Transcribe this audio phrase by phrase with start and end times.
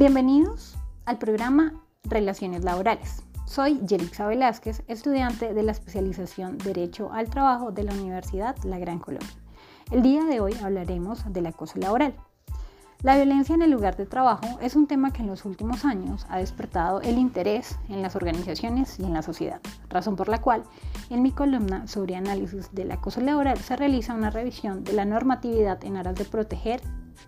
[0.00, 3.22] Bienvenidos al programa Relaciones Laborales.
[3.44, 8.98] Soy Yelixa Velázquez, estudiante de la especialización Derecho al Trabajo de la Universidad La Gran
[8.98, 9.28] Colombia.
[9.90, 12.14] El día de hoy hablaremos del acoso laboral.
[13.02, 16.24] La violencia en el lugar de trabajo es un tema que en los últimos años
[16.30, 19.60] ha despertado el interés en las organizaciones y en la sociedad,
[19.90, 20.62] razón por la cual
[21.10, 25.84] en mi columna sobre análisis del acoso laboral se realiza una revisión de la normatividad
[25.84, 26.80] en aras de proteger,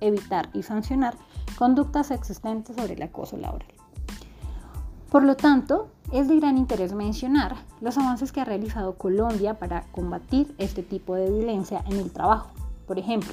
[0.00, 1.16] evitar y sancionar
[1.56, 3.68] conductas existentes sobre el acoso laboral.
[5.10, 9.82] Por lo tanto, es de gran interés mencionar los avances que ha realizado Colombia para
[9.90, 12.50] combatir este tipo de violencia en el trabajo.
[12.86, 13.32] Por ejemplo,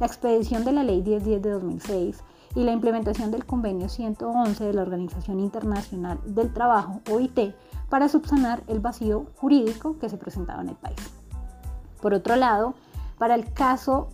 [0.00, 2.24] la expedición de la Ley 1010 de 2006
[2.54, 7.54] y la implementación del Convenio 111 de la Organización Internacional del Trabajo, OIT,
[7.88, 10.98] para subsanar el vacío jurídico que se presentaba en el país.
[12.00, 12.74] Por otro lado,
[13.18, 14.08] para el caso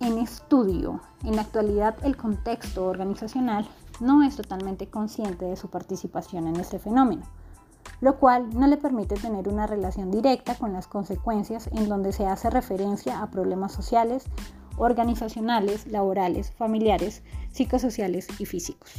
[0.00, 3.66] en estudio, en la actualidad el contexto organizacional
[4.00, 7.22] no es totalmente consciente de su participación en este fenómeno,
[8.00, 12.26] lo cual no le permite tener una relación directa con las consecuencias en donde se
[12.26, 14.24] hace referencia a problemas sociales,
[14.76, 18.92] organizacionales, laborales, familiares, psicosociales y físicos.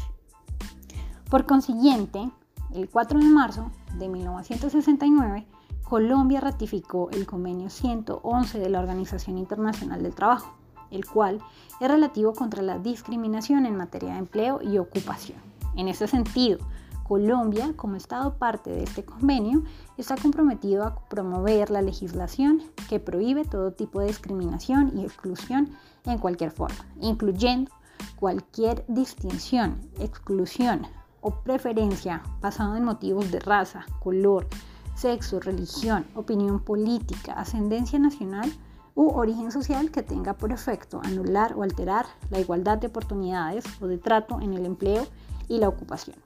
[1.29, 2.31] Por consiguiente,
[2.73, 5.45] el 4 de marzo de 1969,
[5.83, 10.56] Colombia ratificó el convenio 111 de la Organización Internacional del Trabajo,
[10.91, 11.39] el cual
[11.79, 15.39] es relativo contra la discriminación en materia de empleo y ocupación.
[15.75, 16.59] En ese sentido,
[17.07, 19.63] Colombia, como Estado parte de este convenio,
[19.97, 25.69] está comprometido a promover la legislación que prohíbe todo tipo de discriminación y exclusión
[26.05, 27.71] en cualquier forma, incluyendo
[28.17, 30.87] cualquier distinción, exclusión
[31.21, 34.47] o preferencia basada en motivos de raza, color,
[34.95, 38.51] sexo, religión, opinión política, ascendencia nacional
[38.97, 43.85] u origen social que tenga por efecto anular o alterar la igualdad de oportunidades o
[43.85, 45.05] de trato en el empleo
[45.47, 46.17] y la ocupación.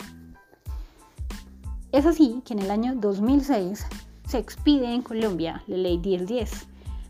[1.92, 3.86] Es así que en el año 2006
[4.26, 6.68] se expide en Colombia la Ley 1010,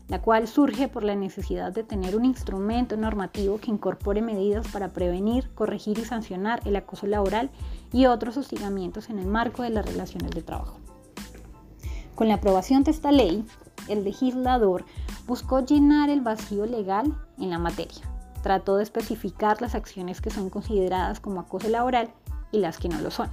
[0.08, 4.88] la cual surge por la necesidad de tener un instrumento normativo que incorpore medidas para
[4.88, 7.50] prevenir, corregir y sancionar el acoso laboral
[7.92, 10.80] y otros hostigamientos en el marco de las relaciones de trabajo.
[12.16, 13.44] Con la aprobación de esta ley,
[13.88, 14.84] el legislador
[15.26, 18.02] buscó llenar el vacío legal en la materia.
[18.42, 22.10] Trató de especificar las acciones que son consideradas como acoso laboral
[22.50, 23.28] y las que no lo son.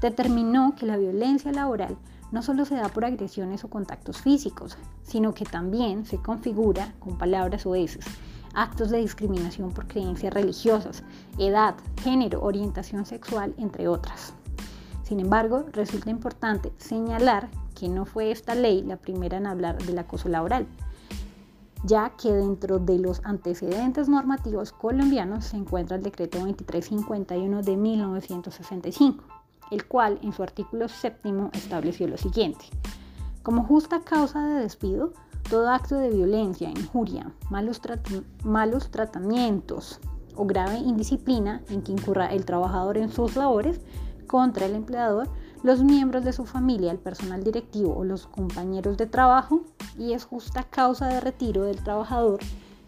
[0.00, 1.96] Determinó que la violencia laboral
[2.30, 7.16] no solo se da por agresiones o contactos físicos, sino que también se configura con
[7.16, 8.04] palabras o heces,
[8.54, 11.04] actos de discriminación por creencias religiosas,
[11.38, 14.34] edad, género, orientación sexual, entre otras.
[15.04, 19.98] Sin embargo, resulta importante señalar que no fue esta ley la primera en hablar del
[19.98, 20.66] acoso laboral,
[21.84, 29.24] ya que dentro de los antecedentes normativos colombianos se encuentra el decreto 2351 de 1965,
[29.70, 32.64] el cual en su artículo séptimo estableció lo siguiente.
[33.42, 35.12] Como justa causa de despido,
[35.50, 37.80] todo acto de violencia, injuria, malos,
[38.42, 40.00] malos tratamientos
[40.36, 43.80] o grave indisciplina en que incurra el trabajador en sus labores
[44.26, 45.28] contra el empleador
[45.64, 49.62] los miembros de su familia, el personal directivo o los compañeros de trabajo
[49.98, 52.38] y es justa causa de retiro del trabajador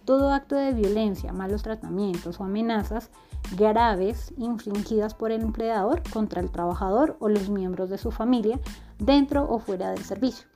[0.05, 3.11] todo acto de violencia, malos tratamientos o amenazas
[3.57, 8.61] graves infringidas por el empleador contra el trabajador o los miembros de su familia
[8.99, 10.47] dentro o fuera del servicio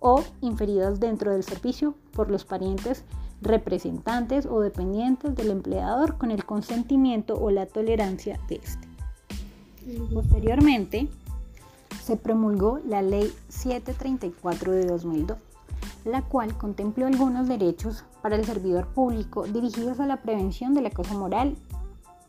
[0.00, 3.04] o inferidas dentro del servicio por los parientes
[3.42, 8.88] representantes o dependientes del empleador con el consentimiento o la tolerancia de este.
[10.14, 11.08] Posteriormente,
[12.06, 15.38] se promulgó la Ley 734 de 2002,
[16.04, 21.18] la cual contempló algunos derechos para el servidor público dirigidos a la prevención del acoso
[21.18, 21.56] moral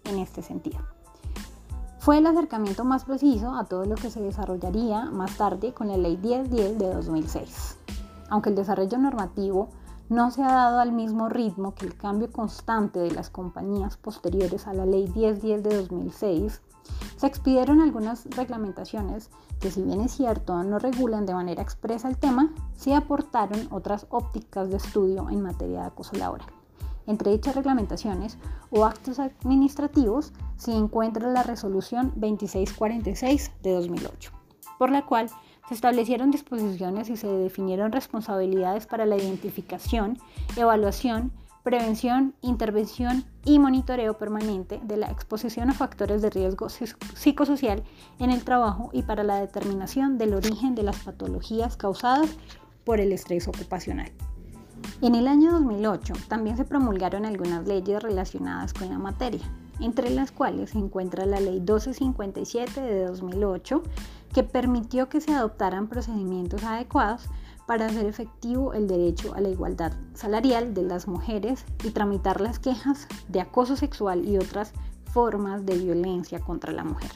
[0.06, 0.80] en este sentido.
[2.00, 5.98] Fue el acercamiento más preciso a todo lo que se desarrollaría más tarde con la
[5.98, 7.78] Ley 1010 de 2006.
[8.30, 9.70] Aunque el desarrollo normativo
[10.10, 14.66] no se ha dado al mismo ritmo que el cambio constante de las compañías posteriores
[14.66, 16.62] a la Ley 1010 de 2006,
[17.18, 19.30] se expidieron algunas reglamentaciones
[19.60, 24.06] que si bien es cierto no regulan de manera expresa el tema, sí aportaron otras
[24.10, 26.48] ópticas de estudio en materia de acoso laboral.
[27.08, 28.38] Entre dichas reglamentaciones
[28.70, 34.32] o actos administrativos se encuentra la resolución 2646 de 2008,
[34.78, 35.30] por la cual
[35.68, 40.18] se establecieron disposiciones y se definieron responsabilidades para la identificación,
[40.56, 41.32] evaluación,
[41.68, 47.84] prevención, intervención y monitoreo permanente de la exposición a factores de riesgo psicosocial
[48.20, 52.30] en el trabajo y para la determinación del origen de las patologías causadas
[52.86, 54.10] por el estrés ocupacional.
[55.02, 59.44] En el año 2008 también se promulgaron algunas leyes relacionadas con la materia,
[59.82, 63.84] entre las cuales se encuentra la Ley 1257 de 2008,
[64.34, 67.28] que permitió que se adoptaran procedimientos adecuados
[67.68, 72.58] para hacer efectivo el derecho a la igualdad salarial de las mujeres y tramitar las
[72.58, 74.72] quejas de acoso sexual y otras
[75.12, 77.12] formas de violencia contra la mujer.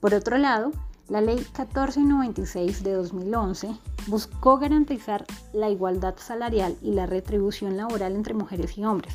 [0.00, 0.70] Por otro lado,
[1.08, 8.34] la Ley 1496 de 2011 buscó garantizar la igualdad salarial y la retribución laboral entre
[8.34, 9.14] mujeres y hombres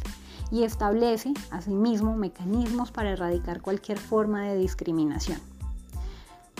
[0.52, 5.40] y establece asimismo mecanismos para erradicar cualquier forma de discriminación.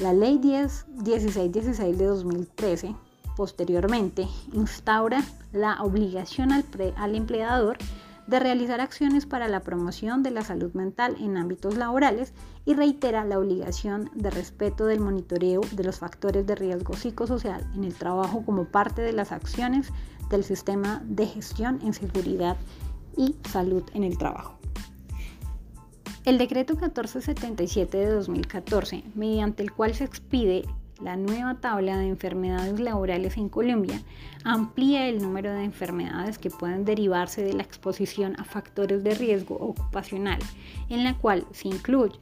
[0.02, 2.96] La Ley 1616 de 2013
[3.38, 5.24] posteriormente instaura
[5.54, 7.78] la obligación al, empleador
[8.26, 12.34] de realizar acciones para la promoción de la salud mental en ámbitos laborales
[12.66, 17.84] y reitera la obligación de respeto del monitoreo de los factores de riesgo psicosocial en
[17.84, 19.94] el trabajo como parte de las acciones
[20.32, 22.58] del sistema de gestión en seguridad
[23.16, 24.58] y salud en el trabajo.
[26.26, 30.66] El decreto 1477 de 2014, mediante el cual se expide
[31.02, 34.02] la nueva tabla de enfermedades laborales en Colombia
[34.44, 39.56] amplía el número de enfermedades que pueden derivarse de la exposición a factores de riesgo
[39.56, 40.40] ocupacional,
[40.90, 42.20] en la cual se incluye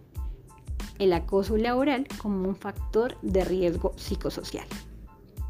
[1.00, 4.66] el acoso laboral como un factor de riesgo psicosocial.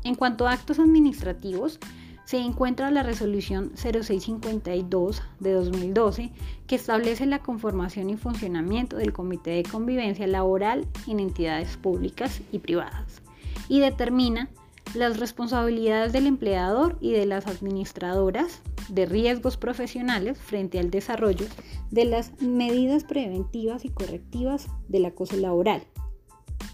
[0.04, 1.80] En cuanto a actos administrativos,
[2.25, 6.31] se encuentra la resolución 0652 de 2012
[6.68, 12.60] que establece la conformación y funcionamiento del Comité de Convivencia Laboral en entidades públicas y
[12.60, 13.22] privadas
[13.69, 14.50] y determina
[14.95, 21.45] las responsabilidades del empleador y de las administradoras de riesgos profesionales frente al desarrollo
[21.92, 25.83] de las medidas preventivas y correctivas del acoso laboral.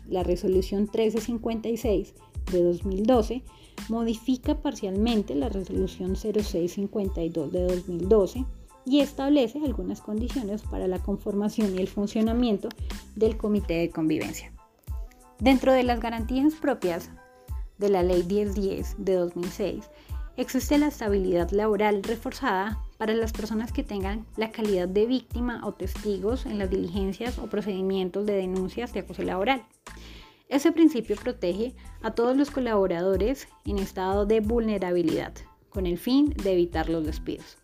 [0.08, 2.14] La resolución 1356
[2.52, 3.44] de 2012
[3.90, 8.46] modifica parcialmente la resolución 0652 de 2012
[8.86, 12.70] y establece algunas condiciones para la conformación y el funcionamiento
[13.16, 14.52] del Comité de Convivencia.
[15.40, 17.10] Dentro de las garantías propias
[17.78, 19.90] de la Ley 1010 de 2006,
[20.38, 25.74] existe la estabilidad laboral reforzada para las personas que tengan la calidad de víctima o
[25.74, 29.64] testigos en las diligencias o procedimientos de denuncias de acoso laboral.
[30.52, 35.32] Ese principio protege a todos los colaboradores en estado de vulnerabilidad,
[35.70, 37.58] con el fin de evitar los despidos.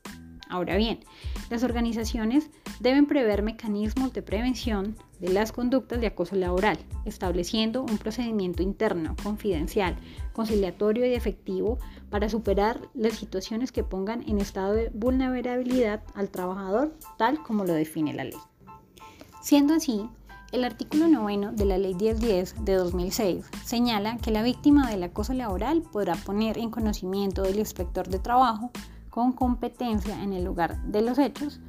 [0.50, 1.01] Ahora bien,
[1.50, 2.50] las organizaciones
[2.80, 9.18] deben prever mecanismos de prevención de las conductas de acoso laboral, estableciendo un procedimiento interno,
[9.22, 9.98] confidencial,
[10.31, 11.80] conciliatorio y efectivo
[12.10, 17.74] para superar las situaciones que pongan en estado de vulnerabilidad al trabajador, tal como lo
[17.74, 18.39] define la ley.
[19.42, 20.10] Siendo así,
[20.51, 25.33] el artículo 9 de la Ley 1010 de 2006 señala que la víctima del acoso
[25.33, 28.71] laboral podrá poner en conocimiento del inspector de trabajo
[29.09, 31.59] con competencia en el lugar de los hechos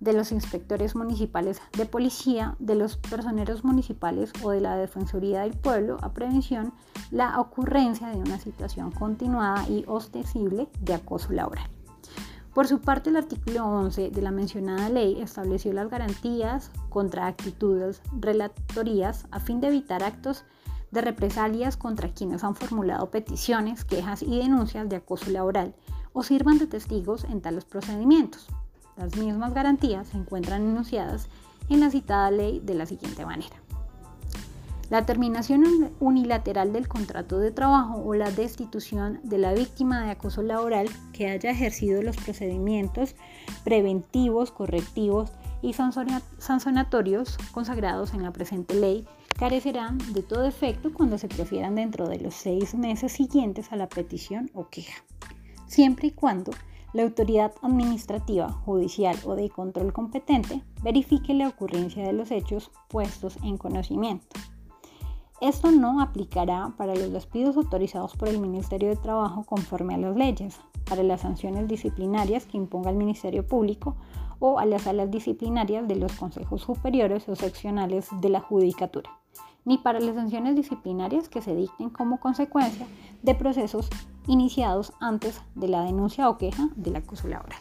[0.00, 5.56] de los inspectores municipales de policía, de los personeros municipales o de la Defensoría del
[5.56, 6.74] Pueblo a prevención
[7.10, 11.73] la ocurrencia de una situación continuada y ostensible de acoso laboral.
[12.54, 18.00] Por su parte, el artículo 11 de la mencionada ley estableció las garantías contra actitudes
[18.16, 20.44] relatorías a fin de evitar actos
[20.92, 25.74] de represalias contra quienes han formulado peticiones, quejas y denuncias de acoso laboral
[26.12, 28.46] o sirvan de testigos en tales procedimientos.
[28.96, 31.26] Las mismas garantías se encuentran enunciadas
[31.68, 33.63] en la citada ley de la siguiente manera.
[34.94, 40.40] La terminación unilateral del contrato de trabajo o la destitución de la víctima de acoso
[40.40, 43.16] laboral que haya ejercido los procedimientos
[43.64, 45.32] preventivos, correctivos
[45.62, 45.74] y
[46.38, 49.04] sancionatorios consagrados en la presente ley
[49.36, 53.88] carecerán de todo efecto cuando se prefieran dentro de los seis meses siguientes a la
[53.88, 55.02] petición o queja,
[55.66, 56.52] siempre y cuando
[56.92, 63.38] la autoridad administrativa, judicial o de control competente verifique la ocurrencia de los hechos puestos
[63.42, 64.28] en conocimiento.
[65.44, 70.16] Esto no aplicará para los despidos autorizados por el Ministerio de Trabajo conforme a las
[70.16, 70.58] leyes,
[70.88, 73.94] para las sanciones disciplinarias que imponga el Ministerio Público
[74.38, 79.10] o a las salas disciplinarias de los consejos superiores o seccionales de la Judicatura,
[79.66, 82.86] ni para las sanciones disciplinarias que se dicten como consecuencia
[83.22, 83.90] de procesos
[84.26, 87.60] iniciados antes de la denuncia o queja del acoso laboral.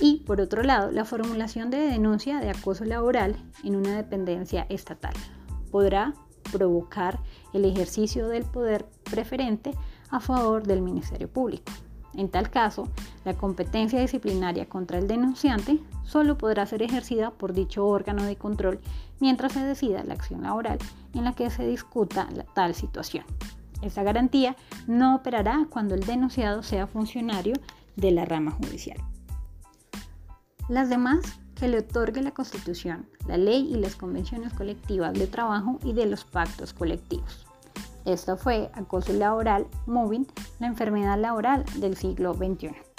[0.00, 5.12] Y por otro lado, la formulación de denuncia de acoso laboral en una dependencia estatal
[5.74, 6.14] podrá
[6.52, 7.18] provocar
[7.52, 9.72] el ejercicio del poder preferente
[10.08, 11.72] a favor del Ministerio Público.
[12.16, 12.86] En tal caso,
[13.24, 18.78] la competencia disciplinaria contra el denunciante solo podrá ser ejercida por dicho órgano de control
[19.18, 20.78] mientras se decida la acción laboral
[21.12, 23.24] en la que se discuta la, tal situación.
[23.82, 24.54] Esta garantía
[24.86, 27.54] no operará cuando el denunciado sea funcionario
[27.96, 28.98] de la rama judicial.
[30.68, 35.78] Las demás que le otorgue la Constitución, la ley y las convenciones colectivas de trabajo
[35.84, 37.46] y de los pactos colectivos.
[38.04, 40.26] Esto fue acoso laboral, moving,
[40.60, 42.93] la enfermedad laboral del siglo XXI.